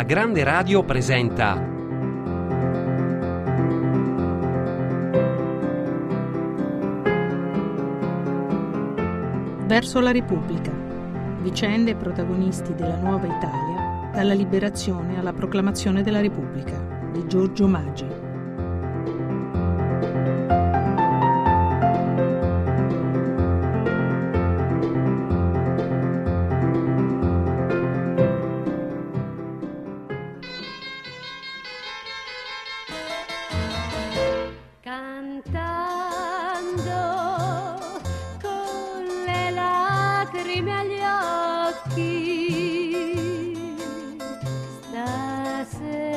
[0.00, 1.56] La Grande Radio presenta
[9.66, 10.72] Verso la Repubblica.
[11.42, 16.80] Vicende e protagonisti della nuova Italia, dalla liberazione alla proclamazione della Repubblica,
[17.12, 18.29] di Giorgio Maggi.
[45.78, 46.09] ます。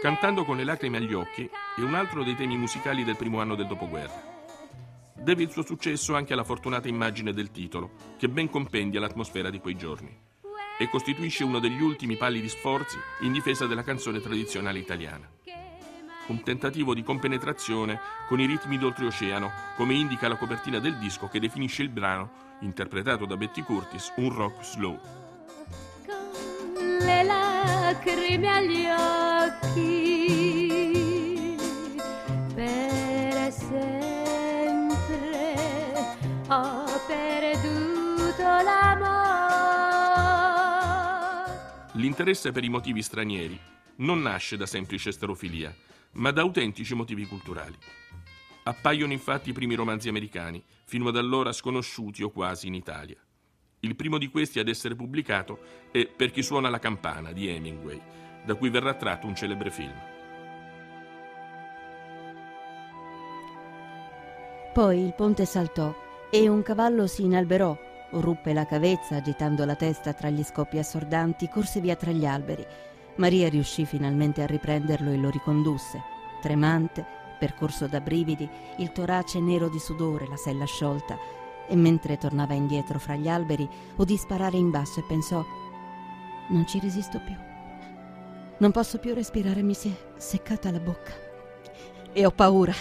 [0.00, 3.56] Cantando con le lacrime agli occhi è un altro dei temi musicali del primo anno
[3.56, 4.36] del dopoguerra.
[5.12, 9.58] Deve il suo successo anche alla fortunata immagine del titolo, che ben compendia l'atmosfera di
[9.58, 10.26] quei giorni
[10.78, 15.28] e costituisce uno degli ultimi pali di sforzi in difesa della canzone tradizionale italiana.
[16.28, 21.40] Un tentativo di compenetrazione con i ritmi d'oltreoceano, come indica la copertina del disco che
[21.40, 25.00] definisce il brano, interpretato da Betty Curtis, un rock slow.
[27.98, 28.86] Lacrime agli
[29.66, 29.88] occhi
[32.54, 34.36] per sempre
[36.46, 39.16] ho perduto l'amore.
[41.94, 43.58] L'interesse per i motivi stranieri
[43.96, 45.74] non nasce da semplice sterofilia,
[46.12, 47.76] ma da autentici motivi culturali.
[48.62, 53.20] Appaiono infatti i primi romanzi americani, fino ad allora sconosciuti o quasi in Italia.
[53.88, 55.60] Il primo di questi ad essere pubblicato
[55.90, 57.98] è Per chi suona la campana di Hemingway,
[58.44, 59.94] da cui verrà tratto un celebre film.
[64.74, 65.94] Poi il ponte saltò
[66.30, 67.74] e un cavallo si inalberò,
[68.10, 72.66] ruppe la cavezza agitando la testa tra gli scoppi assordanti, corse via tra gli alberi.
[73.16, 76.02] Maria riuscì finalmente a riprenderlo e lo ricondusse,
[76.42, 77.06] tremante,
[77.38, 81.16] percorso da brividi, il torace nero di sudore, la sella sciolta,
[81.68, 85.44] e mentre tornava indietro fra gli alberi udì sparare in basso e pensò
[86.48, 87.34] non ci resisto più.
[88.58, 91.12] Non posso più respirare, mi si è seccata la bocca.
[92.12, 92.72] E ho paura.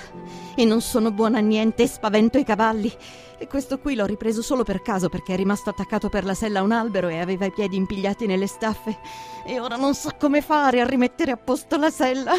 [0.55, 2.91] E non sono buona a niente e spavento i cavalli.
[3.37, 6.59] E questo qui l'ho ripreso solo per caso perché è rimasto attaccato per la sella
[6.59, 8.97] a un albero e aveva i piedi impigliati nelle staffe.
[9.45, 12.33] E ora non so come fare a rimettere a posto la sella.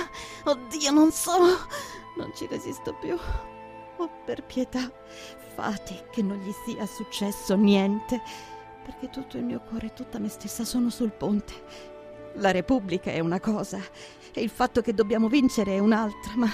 [0.45, 1.39] Oddio, non so.
[2.17, 3.17] Non ci resisto più.
[3.99, 4.91] Oh, per pietà,
[5.59, 8.23] fate che non gli sia successo niente,
[8.85, 11.53] perché tutto il mio cuore e tutta me stessa sono sul ponte.
[12.35, 13.81] La Repubblica è una cosa
[14.33, 16.47] e il fatto che dobbiamo vincere è un'altra, ma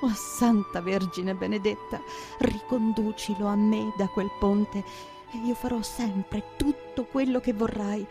[0.00, 2.00] oh Santa Vergine benedetta,
[2.40, 8.04] riconducilo a me da quel ponte e io farò sempre tutto quello che vorrai,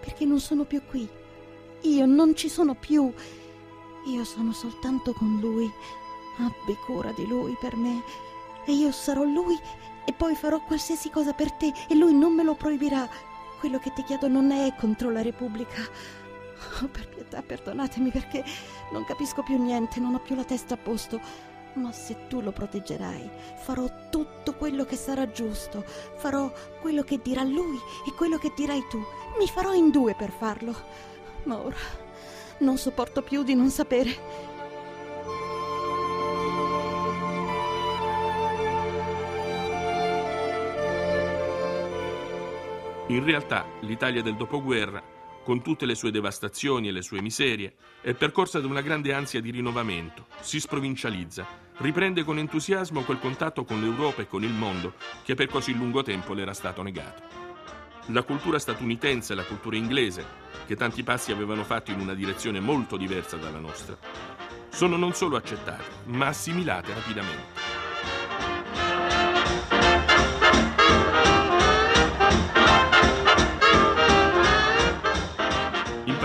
[0.00, 1.08] perché non sono più qui.
[1.82, 3.12] Io non ci sono più.
[4.06, 5.70] Io sono soltanto con lui.
[6.38, 8.02] Abbi cura di lui per me
[8.68, 9.58] e io sarò lui
[10.04, 13.08] e poi farò qualsiasi cosa per te e lui non me lo proibirà.
[13.58, 15.80] Quello che ti chiedo non è contro la Repubblica.
[16.82, 18.44] Oh, per pietà, perdonatemi perché
[18.92, 21.18] non capisco più niente, non ho più la testa a posto.
[21.74, 23.30] Ma se tu lo proteggerai,
[23.62, 25.84] farò tutto quello che sarà giusto.
[26.16, 28.98] Farò quello che dirà lui e quello che dirai tu.
[29.38, 30.74] Mi farò in due per farlo.
[31.44, 31.76] Ma ora
[32.58, 34.56] non sopporto più di non sapere.
[43.10, 45.02] In realtà l'Italia del dopoguerra,
[45.42, 49.40] con tutte le sue devastazioni e le sue miserie, è percorsa da una grande ansia
[49.40, 51.46] di rinnovamento, si sprovincializza,
[51.78, 54.92] riprende con entusiasmo quel contatto con l'Europa e con il mondo
[55.24, 57.22] che per così lungo tempo le era stato negato.
[58.08, 60.26] La cultura statunitense e la cultura inglese,
[60.66, 63.96] che tanti passi avevano fatto in una direzione molto diversa dalla nostra,
[64.68, 67.57] sono non solo accettate, ma assimilate rapidamente.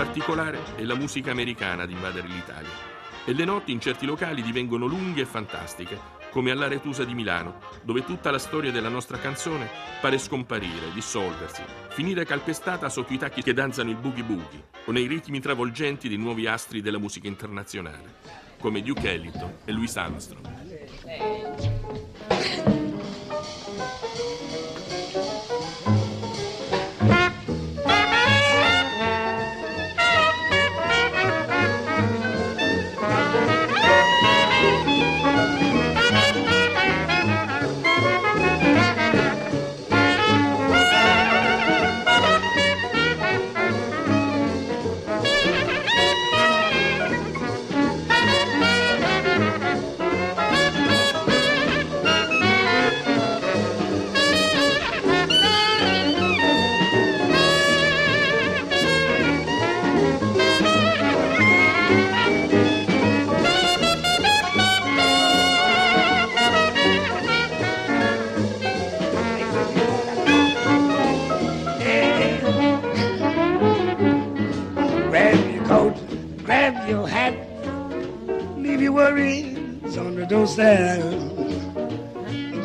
[0.04, 2.92] Particolare è la musica americana ad invadere l'Italia
[3.24, 5.98] e le notti in certi locali divengono lunghe e fantastiche,
[6.30, 9.66] come all'Aretusa di Milano, dove tutta la storia della nostra canzone
[10.02, 15.06] pare scomparire, dissolversi, finire calpestata sotto i tacchi che danzano il boogie boogie o nei
[15.06, 18.16] ritmi travolgenti dei nuovi astri della musica internazionale,
[18.58, 20.52] come Duke Ellington e Louis Armstrong.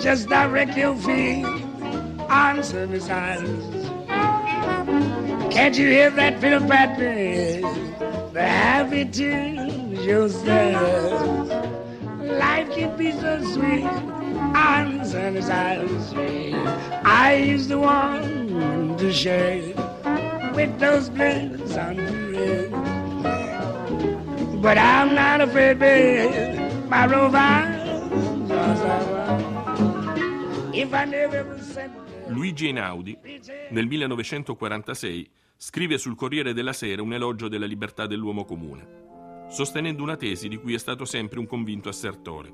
[0.02, 1.46] Just direct your feet
[2.30, 3.08] on service.
[3.08, 3.48] Can't
[5.78, 7.62] you hear that fiddle pattern?
[8.34, 11.48] The happy tunes yourself.
[12.20, 15.50] Life can be so sweet on service.
[15.50, 19.62] I used to want to share
[20.54, 22.72] with those blues on the red.
[24.62, 26.69] But I'm not afraid, babe.
[32.30, 33.16] Luigi Einaudi,
[33.70, 40.16] nel 1946, scrive sul Corriere della Sera un elogio della libertà dell'uomo comune, sostenendo una
[40.16, 42.52] tesi di cui è stato sempre un convinto assertore.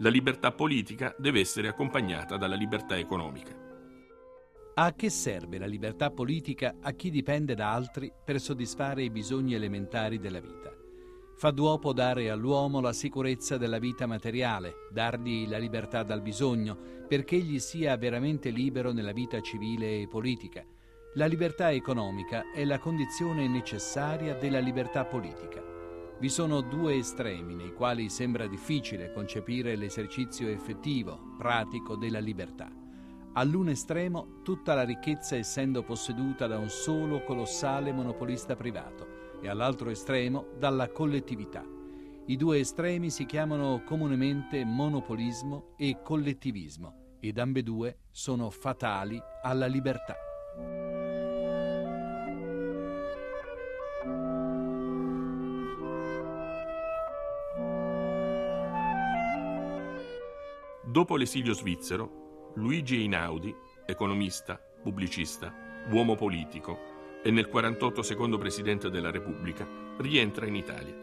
[0.00, 3.56] La libertà politica deve essere accompagnata dalla libertà economica.
[4.74, 9.54] A che serve la libertà politica a chi dipende da altri per soddisfare i bisogni
[9.54, 10.81] elementari della vita?
[11.42, 16.78] Fa d'uopo dare all'uomo la sicurezza della vita materiale, dargli la libertà dal bisogno,
[17.08, 20.64] perché egli sia veramente libero nella vita civile e politica.
[21.14, 25.60] La libertà economica è la condizione necessaria della libertà politica.
[26.16, 32.70] Vi sono due estremi nei quali sembra difficile concepire l'esercizio effettivo, pratico della libertà.
[33.32, 39.11] All'un estremo tutta la ricchezza essendo posseduta da un solo colossale monopolista privato
[39.42, 41.62] e all'altro estremo dalla collettività.
[42.26, 50.14] I due estremi si chiamano comunemente monopolismo e collettivismo ed ambedue sono fatali alla libertà.
[60.84, 63.52] Dopo l'esilio svizzero, Luigi Einaudi,
[63.86, 65.52] economista, pubblicista,
[65.90, 66.91] uomo politico
[67.22, 69.66] e nel 48 secondo presidente della Repubblica,
[69.98, 70.94] rientra in Italia.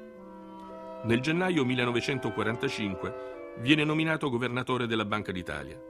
[1.03, 5.81] Nel gennaio 1945 viene nominato governatore della Banca d'Italia.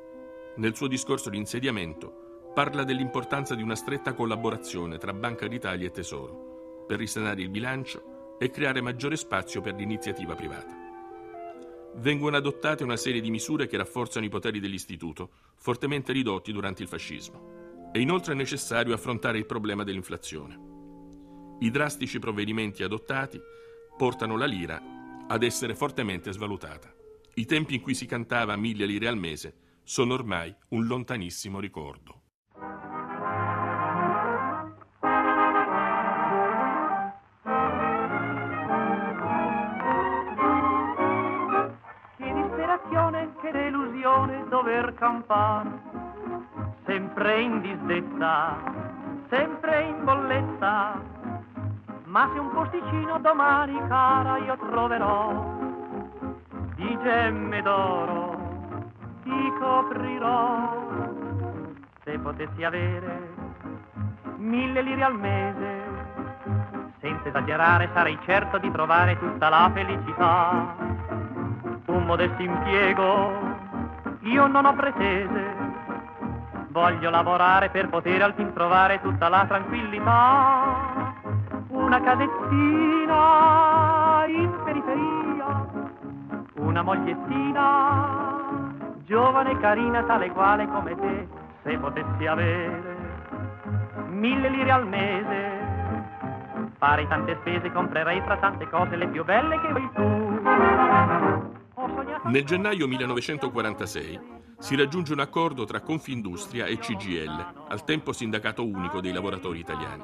[0.57, 5.91] Nel suo discorso di insediamento parla dell'importanza di una stretta collaborazione tra Banca d'Italia e
[5.91, 10.87] Tesoro per risanare il bilancio e creare maggiore spazio per l'iniziativa privata
[11.95, 16.87] vengono adottate una serie di misure che rafforzano i poteri dell'istituto, fortemente ridotti durante il
[16.87, 17.68] fascismo.
[17.91, 20.59] È inoltre necessario affrontare il problema dell'inflazione.
[21.61, 23.41] I drastici provvedimenti adottati
[23.97, 24.79] portano la lira
[25.27, 26.93] ad essere fortemente svalutata.
[27.33, 32.21] I tempi in cui si cantava mille lire al mese sono ormai un lontanissimo ricordo.
[42.17, 45.88] Che disperazione, che delusione dover campare,
[46.89, 48.57] sempre in disdetta,
[49.29, 50.99] sempre in bolletta.
[52.05, 55.55] Ma se un posticino domani, cara, io troverò,
[56.75, 58.37] di gemme d'oro
[59.21, 60.87] ti coprirò.
[62.03, 63.35] Se potessi avere
[64.37, 65.83] mille lire al mese,
[67.01, 70.75] senza esagerare sarei certo di trovare tutta la felicità
[71.85, 73.31] un modesto impiego,
[74.21, 75.58] io non ho pretese,
[76.69, 81.13] voglio lavorare per poter al fin trovare tutta la tranquillità,
[81.69, 83.17] una casettina
[84.27, 85.65] in periferia,
[86.55, 88.27] una mogliettina,
[89.05, 91.27] giovane e carina tale e quale come te,
[91.63, 92.97] se potessi avere
[94.07, 95.57] mille lire al mese,
[96.77, 101.27] farei tante spese, comprerei fra tante cose le più belle che vuoi tu.
[102.25, 104.19] Nel gennaio 1946
[104.59, 110.03] si raggiunge un accordo tra Confindustria e CGL, al tempo sindacato unico dei lavoratori italiani.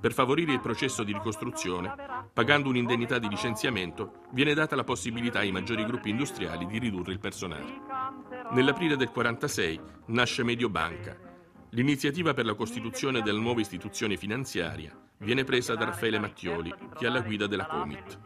[0.00, 1.94] Per favorire il processo di ricostruzione,
[2.32, 7.20] pagando un'indennità di licenziamento, viene data la possibilità ai maggiori gruppi industriali di ridurre il
[7.20, 7.80] personale.
[8.50, 11.16] Nell'aprile del 1946 nasce Mediobanca,
[11.70, 17.08] l'iniziativa per la costituzione della nuova istituzione finanziaria viene presa da Raffaele Mattioli, che è
[17.08, 18.18] alla guida della Comit.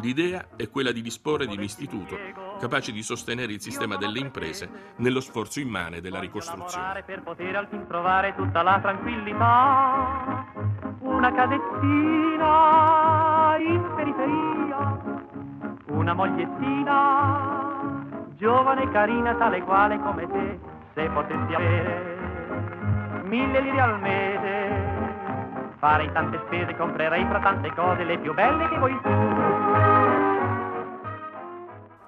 [0.00, 2.16] L'idea è quella di disporre di un istituto
[2.58, 7.02] capace di sostenere il sistema delle imprese nello sforzo immane della ricostruzione.
[7.02, 10.46] Per poter al fin trovare tutta la tranquillità,
[11.00, 12.36] una cadettina
[13.58, 15.00] in periferia,
[15.88, 18.04] una mogliettina,
[18.36, 20.58] giovane e carina, tale quale come te,
[20.94, 22.14] se potessi avere
[23.24, 24.85] mille lire al mese
[25.86, 29.08] farei tante spese, comprerei fra tante cose le più belle che vuoi tu.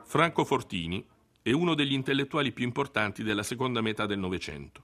[0.02, 1.06] Franco Fortini
[1.40, 4.82] è uno degli intellettuali più importanti della seconda metà del Novecento.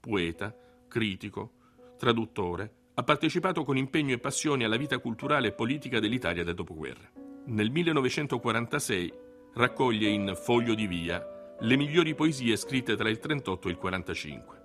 [0.00, 0.56] Poeta,
[0.88, 1.52] critico,
[1.98, 7.10] traduttore, ha partecipato con impegno e passione alla vita culturale e politica dell'Italia del dopoguerra.
[7.44, 9.12] Nel 1946
[9.52, 11.22] raccoglie in Foglio di Via
[11.60, 14.59] le migliori poesie scritte tra il 38 e il 45.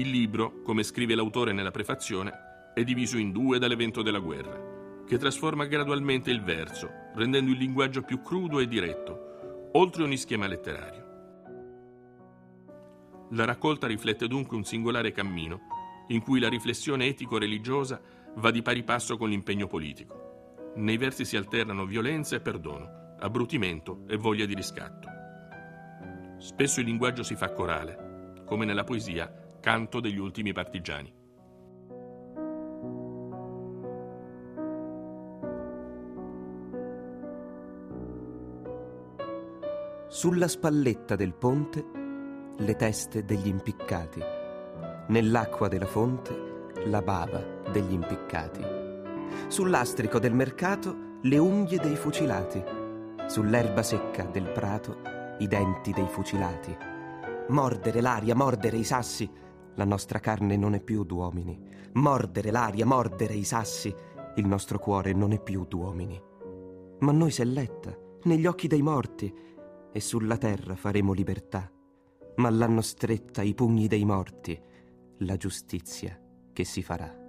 [0.00, 2.32] Il libro, come scrive l'autore nella prefazione,
[2.72, 8.00] è diviso in due dall'evento della guerra, che trasforma gradualmente il verso, rendendo il linguaggio
[8.00, 11.04] più crudo e diretto, oltre ogni schema letterario.
[13.32, 15.60] La raccolta riflette dunque un singolare cammino
[16.08, 18.00] in cui la riflessione etico-religiosa
[18.36, 20.72] va di pari passo con l'impegno politico.
[20.76, 25.08] Nei versi si alternano violenza e perdono, abbrutimento e voglia di riscatto.
[26.38, 31.12] Spesso il linguaggio si fa corale, come nella poesia Canto degli ultimi partigiani.
[40.08, 41.84] Sulla spalletta del ponte
[42.56, 44.22] le teste degli impiccati,
[45.08, 48.64] nell'acqua della fonte la bava degli impiccati,
[49.48, 52.64] sull'astrico del mercato le unghie dei fucilati,
[53.26, 55.02] sull'erba secca del prato
[55.38, 56.74] i denti dei fucilati.
[57.48, 59.48] Mordere l'aria, mordere i sassi,
[59.80, 61.58] la nostra carne non è più d'uomini.
[61.94, 63.92] Mordere l'aria, mordere i sassi,
[64.36, 66.20] il nostro cuore non è più d'uomini.
[66.98, 69.34] Ma noi selletta, negli occhi dei morti,
[69.90, 71.72] e sulla terra faremo libertà.
[72.36, 74.60] Ma l'hanno stretta i pugni dei morti,
[75.20, 76.20] la giustizia
[76.52, 77.19] che si farà.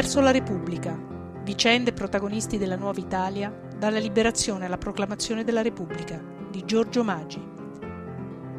[0.00, 0.98] Verso la Repubblica.
[1.44, 6.18] Vicende protagonisti della nuova Italia, dalla liberazione alla proclamazione della Repubblica,
[6.50, 7.46] di Giorgio Maggi.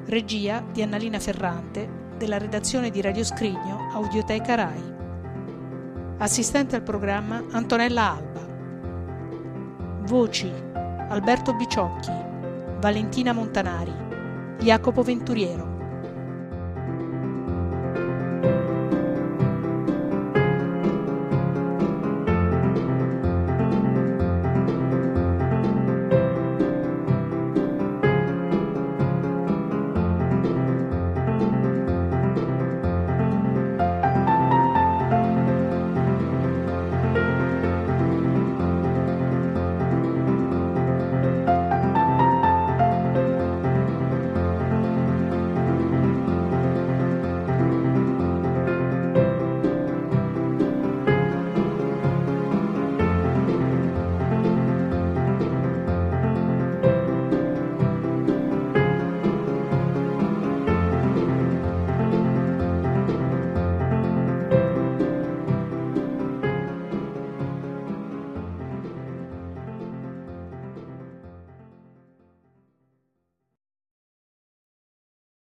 [0.05, 4.93] Regia di Annalina Ferrante, della redazione di Radio Scrigno, Audioteca Rai.
[6.19, 8.47] Assistente al programma Antonella Alba.
[10.01, 10.47] Voci
[11.09, 12.13] Alberto Biciocchi,
[12.79, 13.93] Valentina Montanari,
[14.59, 15.70] Jacopo Venturiero.